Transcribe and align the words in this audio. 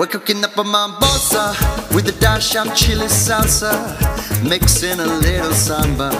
We're 0.00 0.06
cooking 0.06 0.42
up 0.44 0.56
a 0.56 0.62
mambosa 0.62 1.94
with 1.94 2.08
a 2.08 2.18
dash 2.20 2.56
of 2.56 2.74
chili 2.74 3.04
salsa, 3.04 3.70
mixing 4.42 4.98
a 4.98 5.04
little 5.04 5.52
samba. 5.52 6.10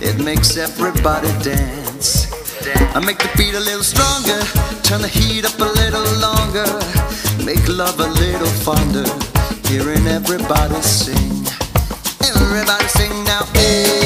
It 0.00 0.22
makes 0.24 0.56
everybody 0.56 1.26
dance. 1.42 2.30
I 2.94 3.00
make 3.04 3.18
the 3.18 3.28
beat 3.36 3.54
a 3.54 3.58
little 3.58 3.82
stronger, 3.82 4.38
turn 4.84 5.02
the 5.02 5.08
heat 5.08 5.44
up 5.44 5.58
a 5.58 5.64
little 5.64 6.06
longer, 6.22 6.70
make 7.44 7.66
love 7.66 7.98
a 7.98 8.06
little 8.06 8.54
fonder, 8.62 9.02
hearing 9.66 10.06
everybody 10.06 10.80
sing. 10.80 11.44
Everybody 12.22 12.86
sing 12.86 13.24
now. 13.24 13.42
Hey. 13.52 14.03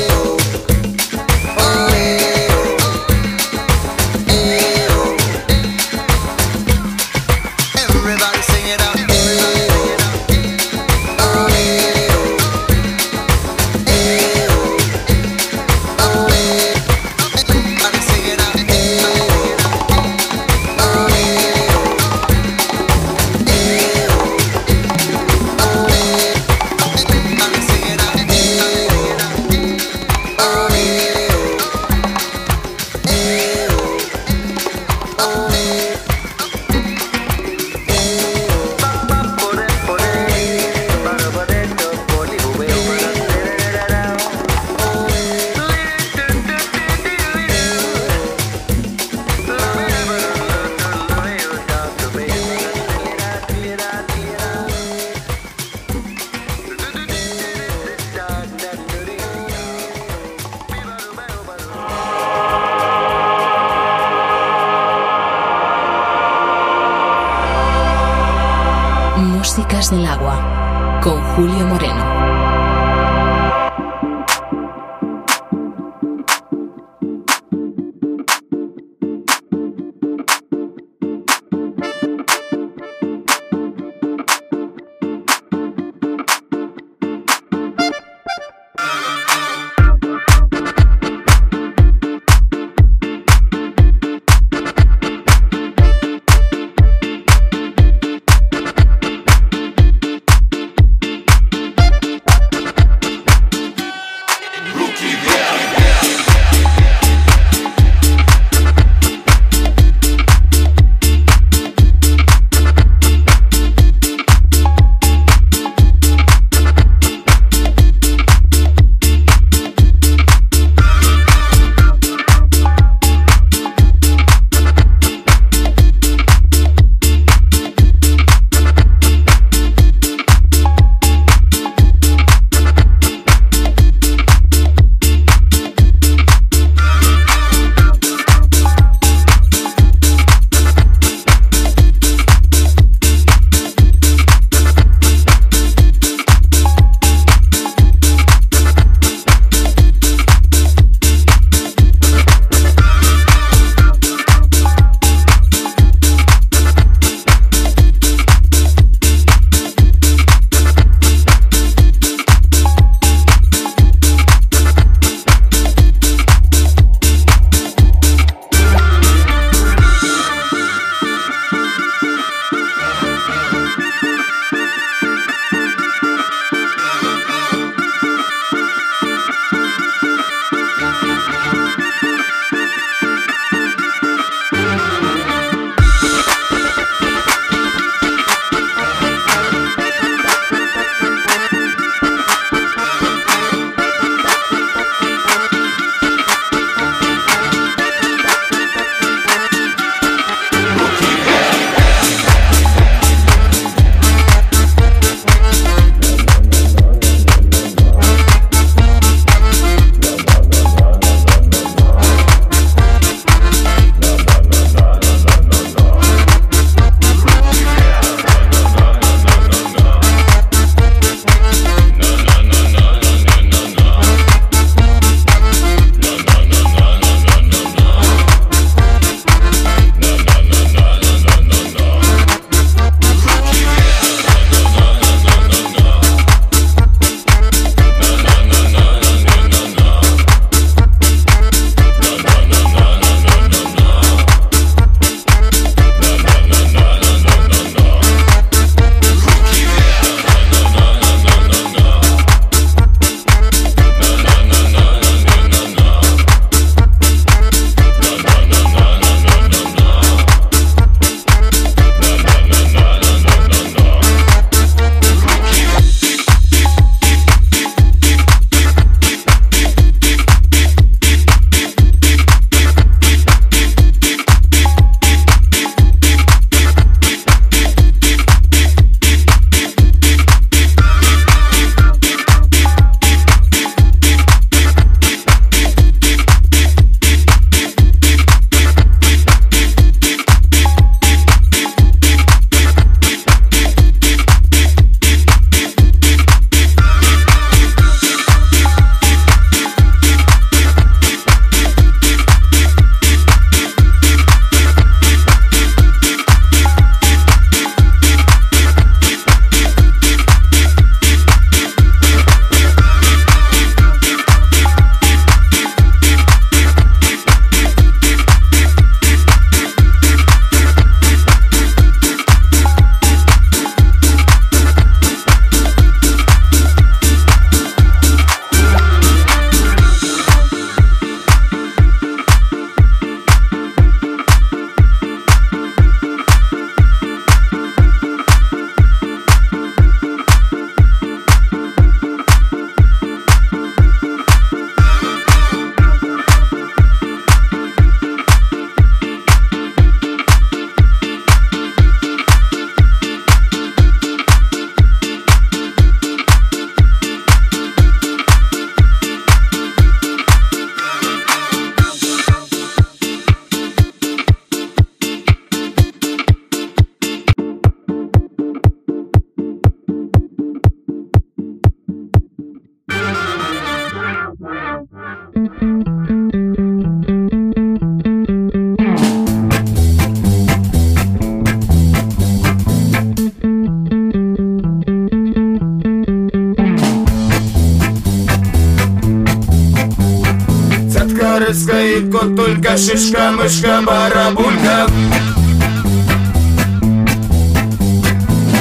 шишка, 392.79 393.33
мышка, 393.33 393.83
барабулька. 393.85 394.87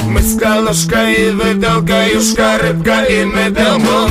Мышка, 0.06 0.60
ложка 0.60 1.10
и 1.10 1.30
выделка, 1.30 2.08
юшка, 2.12 2.58
рыбка 2.60 3.04
и 3.04 3.24
меделмо 3.24 4.10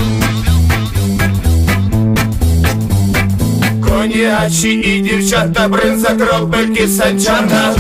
Коньячи 3.86 4.68
и 4.68 5.02
девчата, 5.02 5.68
брынза, 5.68 6.16
кропельки, 6.16 6.88
санчата. 6.88 7.76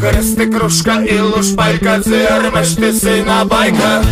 Хрести, 0.00 0.46
кружка 0.46 1.00
и 1.02 1.18
лушпайка, 1.20 2.02
цирмеш, 2.02 2.74
ты 2.74 2.92
сына 2.92 3.44
байка. 3.44 4.02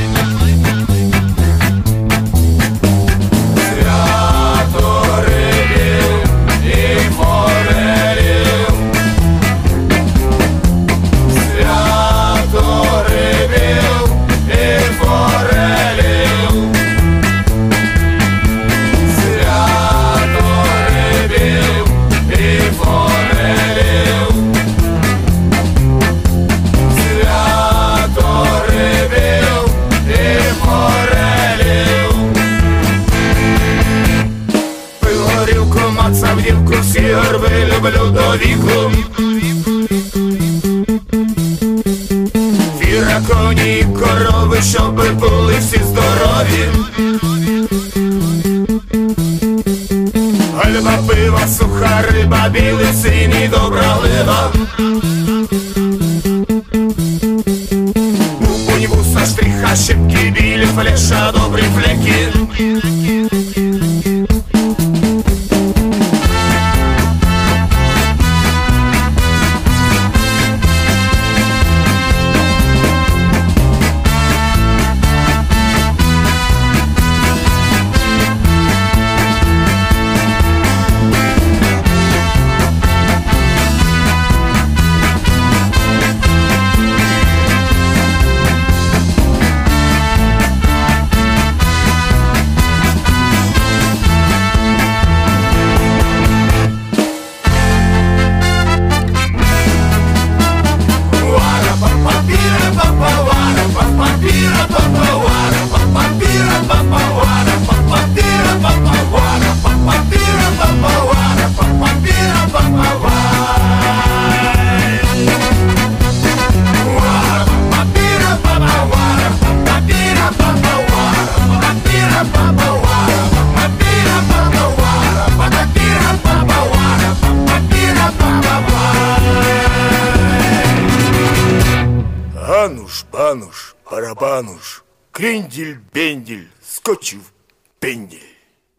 Жануш, 132.61 133.07
бануш, 133.11 133.75
барабануш, 133.91 134.85
крендель, 135.13 135.79
бендель, 135.95 136.51
скочив 136.63 137.33
пендель. 137.81 138.21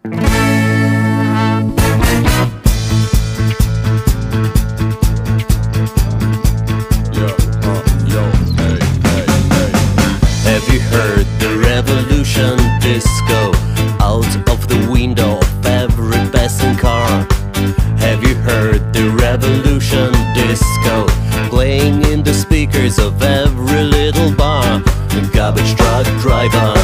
Uh, 0.05 0.11
Have 10.45 10.65
you 10.71 10.79
heard 10.93 11.25
the 11.39 11.51
revolution 11.71 12.57
disco 12.81 13.41
out 13.99 14.31
of 14.53 14.59
the 14.67 14.79
window 14.91 15.39
of 15.39 15.65
every 15.65 16.21
passing 16.29 16.75
car? 16.77 17.09
Have 17.97 18.21
you 18.27 18.35
heard 18.49 18.93
the 18.93 19.09
revolution 19.25 20.11
disco 20.35 21.07
playing 21.49 22.03
in 22.11 22.21
the 22.23 22.33
speakers 22.33 22.99
of 22.99 23.23
every 23.23 23.50
Survivor. 26.41 26.80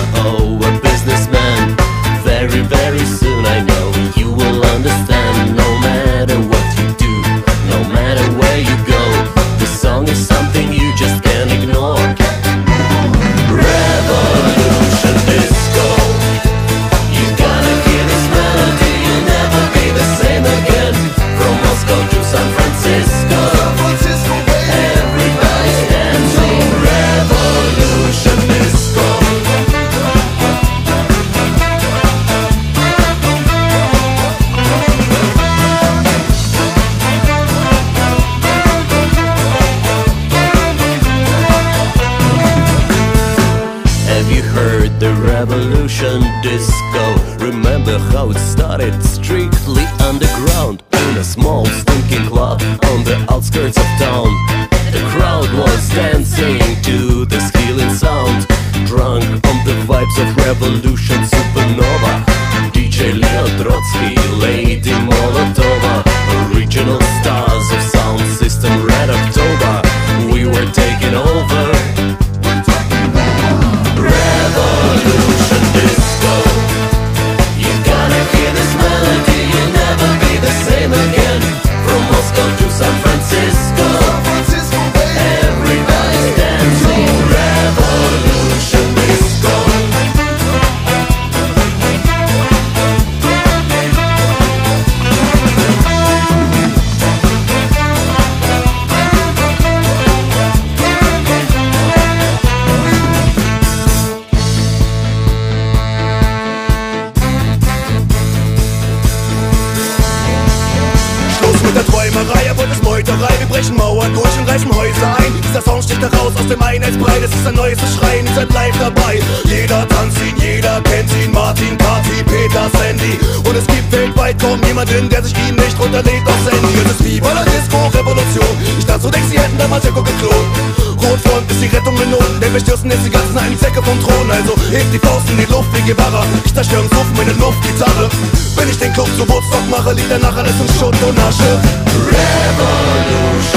Heb 134.77 134.91
die 134.91 134.99
Faust 134.99 135.27
in 135.31 135.37
die 135.37 135.45
Luft 135.45 135.75
wie 135.75 135.81
Guevara 135.81 136.23
Ich 136.45 136.53
zerstöre 136.53 136.83
uns 136.83 136.91
auf 136.91 137.07
meine 137.15 137.31
Luftgitarre. 137.33 138.09
Wenn 138.55 138.69
ich 138.69 138.77
den 138.77 138.93
Club 138.93 139.07
zu 139.17 139.27
Woodstock 139.27 139.67
mache 139.71 139.93
Liegt 139.93 140.11
der 140.11 140.19
Narren 140.19 140.45
ist 140.45 140.59
in 140.59 140.67
Schutt 140.77 140.95
und 141.01 141.17
Asche. 141.19 141.59
Revolution. 142.05 143.56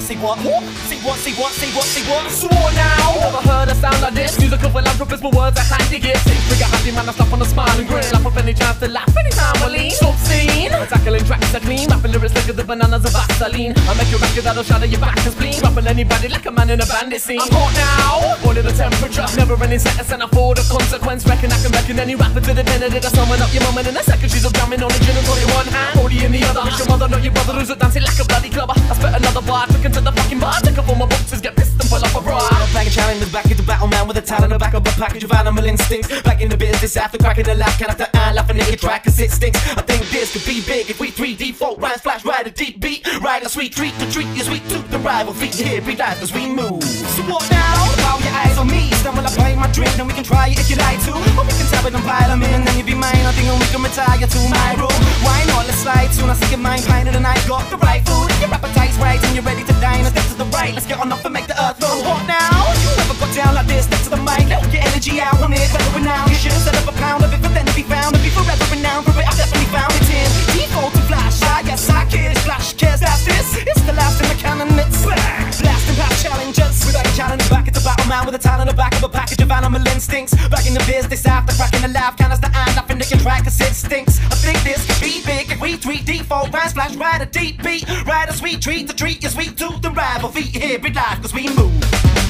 What, 0.00 0.08
say 0.08 0.16
what, 0.16 0.40
say 0.88 0.96
what, 1.04 1.18
see 1.18 1.34
what, 1.36 1.52
see 1.52 1.70
what, 1.76 1.84
say 1.84 2.02
what. 2.08 2.30
Swore 2.30 2.72
now. 2.72 3.14
Never 3.20 3.42
heard 3.48 3.68
a 3.68 3.74
sound 3.74 4.00
like 4.00 4.14
this. 4.14 4.38
Musical 4.38 4.70
philanthropist, 4.70 5.22
but 5.22 5.34
words 5.34 5.58
I 5.58 5.62
hand 5.62 5.92
you 5.92 6.00
get. 6.00 6.16
Sing 6.24 6.40
trigger 6.48 6.64
happy 6.64 6.90
man, 6.92 7.08
I 7.08 7.12
stop 7.12 7.32
on 7.32 7.42
a 7.42 7.44
smile 7.44 7.78
and 7.78 7.86
grin. 7.86 8.04
Laugh 8.12 8.26
up 8.26 8.36
any 8.36 8.54
chance 8.54 8.78
to 8.80 8.88
laugh 8.88 9.14
anytime 9.16 9.56
I 9.62 9.68
lean. 9.68 9.90
Stop 9.90 10.16
scene. 10.16 10.70
Tackling 10.70 11.24
tracks 11.24 11.52
that 11.52 11.62
clean, 11.62 11.88
rapping 11.88 12.12
lyrics 12.12 12.29
the 12.60 12.66
bananas 12.66 13.04
of 13.04 13.12
Vaseline. 13.12 13.72
I 13.88 13.92
make 13.96 14.12
a 14.12 14.18
record 14.20 14.44
that'll 14.44 14.62
shadow 14.62 14.84
your 14.84 15.00
back 15.00 15.16
and 15.24 15.32
spleen. 15.32 15.56
Rapping 15.64 15.86
anybody 15.86 16.28
like 16.28 16.44
a 16.44 16.52
man 16.52 16.68
in 16.68 16.80
a 16.80 16.86
bandit 16.86 17.20
scene. 17.20 17.40
I'm 17.40 17.48
hot 17.48 17.72
now. 17.72 18.36
Boiling 18.44 18.68
the 18.68 18.72
temperature. 18.76 19.24
Never 19.36 19.56
ending 19.64 19.80
sentence 19.80 20.12
and 20.12 20.22
I 20.22 20.26
afford 20.26 20.58
a 20.58 20.64
consequence. 20.68 21.24
Reckon 21.24 21.52
I 21.52 21.58
can 21.62 21.72
reckon 21.72 21.98
any 21.98 22.14
rapper 22.14 22.40
to 22.40 22.52
the 22.52 22.64
minute 22.64 22.92
that 22.92 23.04
I 23.04 23.10
summon 23.10 23.40
up 23.40 23.52
your 23.54 23.64
mum 23.64 23.78
in 23.80 23.96
a 23.96 24.02
second 24.04 24.28
she's 24.28 24.44
a 24.44 24.52
jamming 24.52 24.82
on 24.82 24.92
the 24.92 25.00
gin 25.00 25.16
and 25.16 25.24
tonic 25.24 25.48
one 25.56 25.68
hand. 25.72 26.00
40 26.00 26.24
in 26.24 26.32
the 26.32 26.42
other. 26.44 26.62
It's 26.68 26.78
your 26.78 26.88
mother, 26.88 27.08
not 27.08 27.22
your 27.24 27.32
brother 27.32 27.54
who's 27.56 27.70
a 27.70 27.76
dancing 27.76 28.04
like 28.04 28.18
a 28.20 28.24
bloody 28.28 28.50
clubber. 28.50 28.76
I 28.76 28.92
spit 28.92 29.12
another 29.16 29.42
bar, 29.42 29.66
took 29.66 29.84
into 29.84 30.00
the 30.00 30.12
fucking 30.12 30.40
bar. 30.40 30.60
Take 30.60 30.78
up 30.78 30.88
all 30.88 31.00
my 31.00 31.08
boxes, 31.08 31.40
get 31.40 31.56
pissed 31.56 31.80
and 31.80 31.88
pull 31.88 32.04
up 32.04 32.12
a 32.12 32.20
bra. 32.20 32.44
Back 32.76 32.86
in 32.86 32.92
challenge, 32.92 33.20
the 33.24 33.30
back 33.32 33.48
into 33.48 33.64
battle 33.64 33.88
man 33.88 34.04
with 34.04 34.20
a 34.20 34.24
talent, 34.24 34.52
the 34.52 34.58
back 34.60 34.74
of 34.74 34.84
a 34.84 34.92
package 35.00 35.24
of 35.24 35.32
animal 35.32 35.64
instincts. 35.64 36.12
Back 36.22 36.44
in 36.44 36.50
the 36.50 36.56
business 36.60 36.96
after 36.96 37.16
cracking 37.16 37.48
the 37.48 37.54
laugh, 37.54 37.78
can 37.80 37.88
after 37.88 38.08
eye 38.12 38.32
laughing 38.36 38.60
at 38.60 38.68
your 38.68 38.76
track, 38.76 39.04
cause 39.04 39.18
it 39.18 39.30
stinks. 39.30 39.58
I 39.78 39.82
think 39.82 40.04
this 40.12 40.36
could 40.36 40.44
be 40.44 40.60
big 40.60 40.90
if 40.90 41.00
we 41.00 41.08
3D 41.08 41.54
folk 41.54 41.80
rhymes 41.80 42.02
flash, 42.02 42.24
ride 42.24 42.49
a 42.50 42.52
deep 42.52 42.80
beat, 42.80 43.06
ride 43.22 43.42
a 43.42 43.48
sweet 43.48 43.72
treat 43.72 43.94
to 44.02 44.06
treat 44.10 44.26
your 44.34 44.44
sweet 44.44 44.62
tooth, 44.68 44.88
the 44.90 44.98
rival 44.98 45.32
feet 45.32 45.54
here, 45.54 45.80
be 45.80 45.94
live 45.94 46.20
as 46.22 46.34
we 46.34 46.46
move. 46.46 46.82
So 47.14 47.22
what 47.30 47.46
now? 47.50 47.78
Bow 48.02 48.18
your 48.18 48.34
eyes 48.34 48.58
on 48.58 48.66
me, 48.66 48.90
stumble 48.98 49.22
play 49.22 49.54
my 49.54 49.70
drink, 49.70 49.94
then 49.94 50.06
we 50.06 50.14
can 50.14 50.24
try 50.24 50.48
it 50.48 50.58
if 50.58 50.68
you 50.70 50.76
like 50.76 50.98
to. 51.06 51.14
Or 51.38 51.44
we 51.46 51.54
can 51.54 51.66
tap 51.70 51.86
it 51.86 51.94
and 51.94 52.02
pile 52.02 52.28
them 52.28 52.42
in, 52.42 52.64
then 52.64 52.74
you 52.78 52.84
be 52.84 52.94
mine. 52.94 53.22
I 53.22 53.32
think 53.32 53.46
we 53.54 53.66
can 53.70 53.82
retire 53.82 54.26
to 54.26 54.40
my 54.50 54.70
room. 54.74 54.98
Why 55.22 55.38
not? 55.46 55.66
Let's 55.66 55.78
slide 55.78 56.10
soon. 56.10 56.30
I 56.30 56.34
see 56.34 56.50
your 56.50 56.58
mind 56.58 56.82
fine 56.82 57.06
and 57.06 57.26
I 57.26 57.38
got 57.46 57.62
the 57.70 57.78
right 57.78 58.02
food. 58.02 58.28
Your 58.42 58.50
appetite's 58.50 58.98
right 58.98 59.20
and 59.22 59.32
you're 59.34 59.46
ready 59.46 59.62
to 59.62 59.74
dine. 59.78 60.02
Let's 60.02 60.18
step 60.18 60.26
to 60.34 60.36
the 60.42 60.50
right. 60.50 60.74
Let's 60.74 60.86
get 60.86 60.98
on 60.98 61.12
up 61.12 61.24
and 61.24 61.34
make 61.34 61.46
the 61.46 61.54
earth 61.54 61.78
go 61.78 61.90
hot 62.02 62.26
now. 62.26 62.50
You 62.82 62.90
never 62.98 63.14
got 63.20 63.30
down 63.30 63.54
like 63.54 63.68
this. 63.70 63.86
Step 63.86 64.02
to 64.08 64.10
the 64.10 64.22
mic, 64.26 64.50
let 64.50 64.66
your 64.74 64.82
energy 64.82 65.20
out 65.20 65.38
on 65.38 65.52
it. 65.52 65.66
Better 65.70 65.92
renown. 65.94 66.26
You 66.28 66.34
should 66.34 66.52
have 66.52 66.66
set 66.66 66.74
up 66.74 66.88
a 66.90 66.94
pound 66.98 67.22
of 67.22 67.30
it 67.32 67.38
for 67.38 67.52
then 67.54 67.66
to 67.66 67.74
be 67.78 67.86
found 67.86 68.16
and 68.16 68.22
be 68.24 68.30
forever 68.34 68.66
renowned 68.74 69.06
for 69.06 69.19
it. 69.54 69.68
Found 69.70 69.92
it 69.94 70.10
in 70.10 70.30
default 70.54 70.94
and 70.94 71.06
flash. 71.06 71.38
Ah, 71.44 71.62
yes, 71.64 71.88
I 71.90 72.04
kid. 72.06 72.36
Flash 72.38 72.74
cares 72.74 73.00
that's 73.00 73.24
this. 73.24 73.56
It's 73.66 73.82
the 73.82 73.92
last 73.92 74.20
in 74.22 74.28
the 74.28 74.34
canon. 74.34 74.68
It's 74.78 75.04
back. 75.04 75.50
Blasting 75.60 75.96
past 75.96 76.22
challenges 76.22 76.86
without 76.86 77.06
a 77.06 77.14
challenge. 77.16 77.48
Back 77.50 77.68
at 77.68 77.74
battle 77.84 78.06
man 78.08 78.26
with 78.26 78.34
a 78.34 78.38
talent, 78.38 78.70
the 78.70 78.76
back 78.76 78.94
of 78.94 79.04
a 79.04 79.08
package 79.08 79.40
of 79.42 79.50
animal 79.50 79.86
instincts. 79.88 80.34
Back 80.48 80.66
in 80.66 80.74
the 80.74 80.84
business 80.86 81.26
after 81.26 81.54
cracking 81.54 81.82
the 81.82 81.88
laugh. 81.88 82.16
Can 82.16 82.32
us 82.32 82.38
the 82.38 82.48
hand 82.48 82.78
up 82.78 82.90
in 82.90 82.98
the 82.98 83.04
track 83.04 83.44
cause 83.44 83.60
it 83.60 83.74
stinks. 83.74 84.18
I 84.30 84.36
think 84.36 84.62
this 84.62 84.86
could 84.86 85.02
be 85.02 85.22
big 85.24 85.50
if 85.50 85.60
we 85.60 85.76
tweet 85.76 86.04
default 86.04 86.52
rhymes 86.52 86.72
flash 86.72 86.94
ride 86.96 87.22
a 87.22 87.26
deep 87.26 87.62
beat. 87.62 87.88
Ride 88.06 88.28
a 88.28 88.32
sweet 88.32 88.60
treat 88.60 88.88
to 88.88 88.94
treat 88.94 89.22
your 89.22 89.30
sweet 89.30 89.56
tooth 89.56 89.84
and 89.84 89.96
rival 89.96 90.30
feet 90.30 90.56
here 90.56 90.78
be 90.78 90.90
live 90.92 91.20
cause 91.20 91.34
we 91.34 91.48
move. 91.54 92.29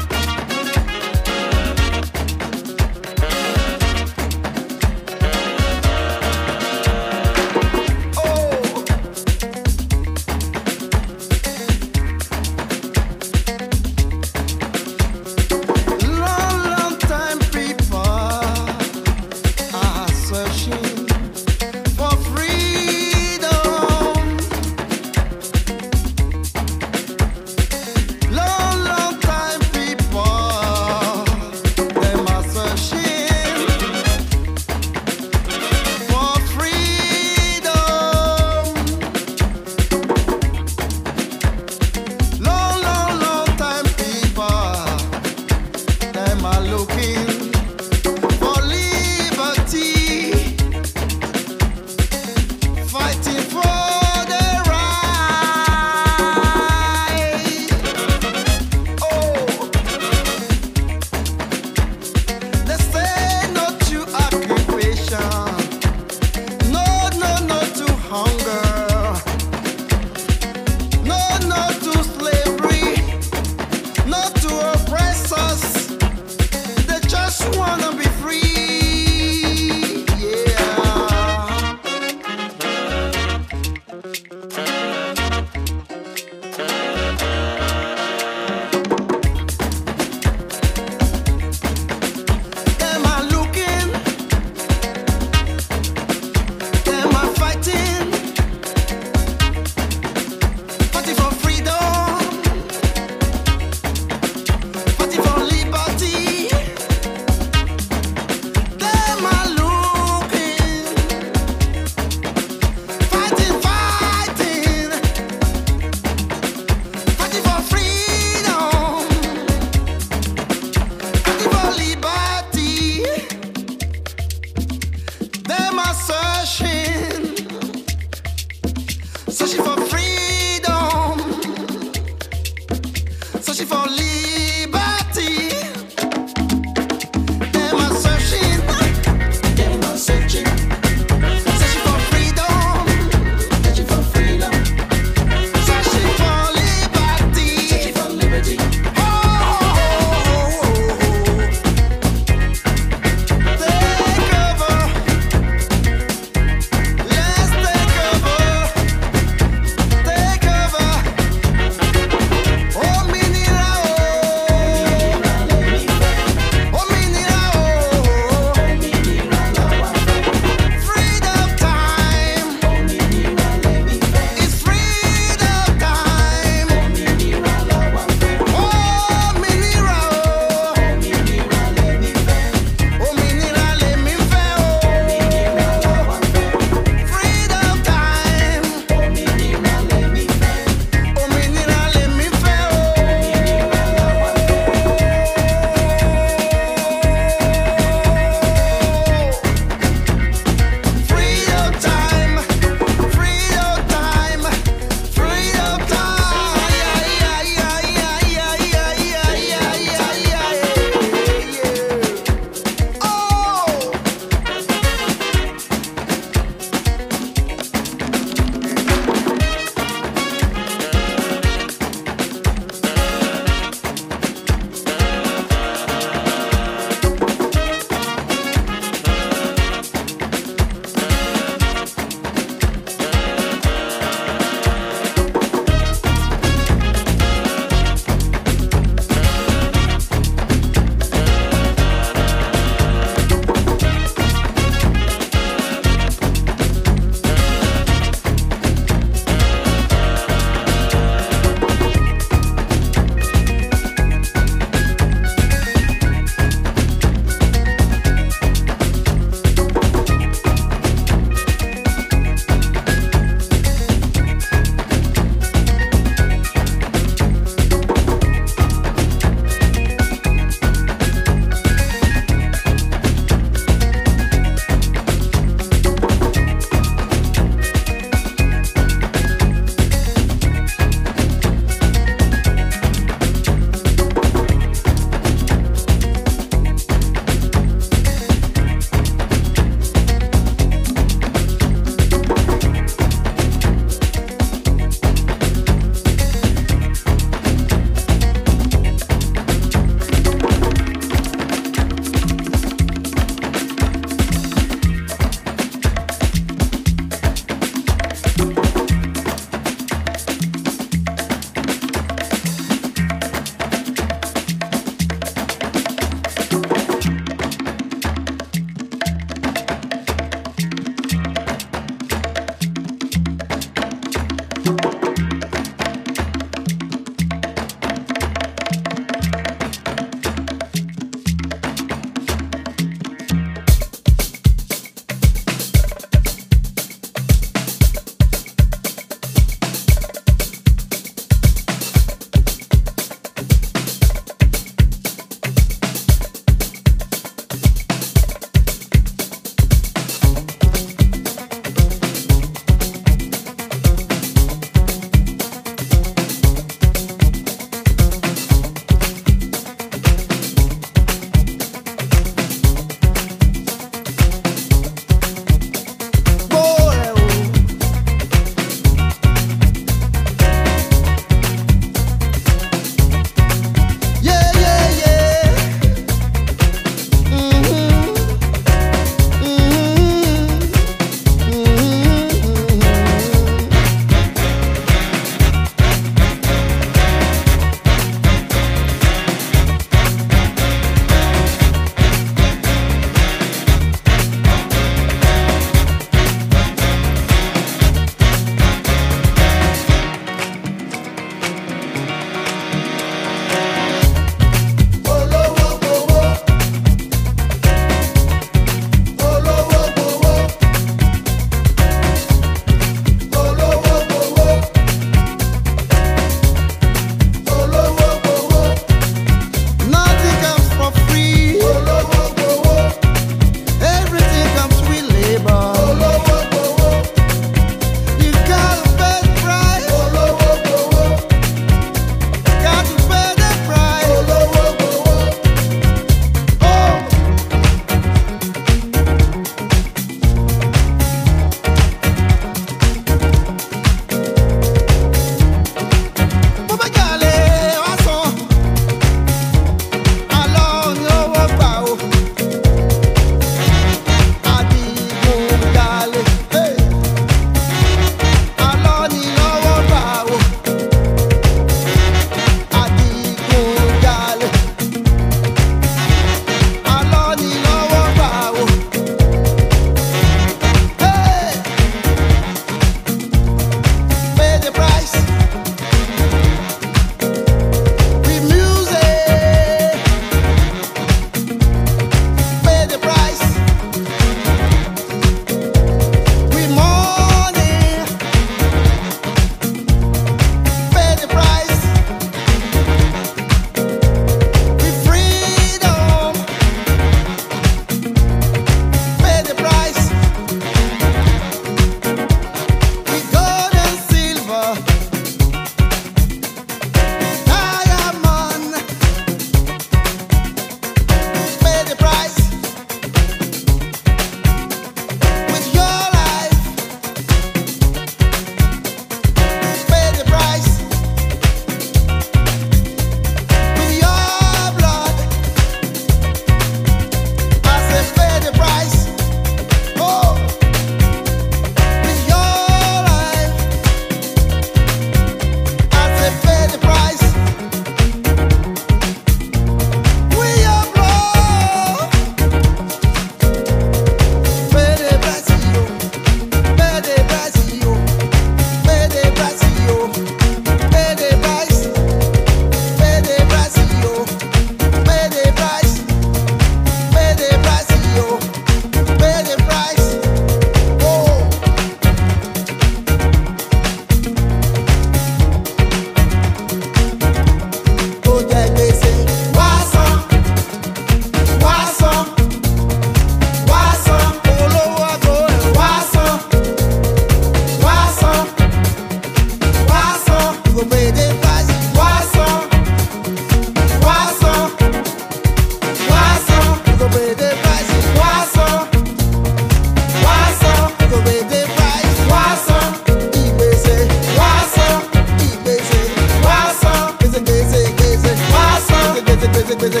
quizzy, 599.48 599.76
quizzy, 599.76 600.00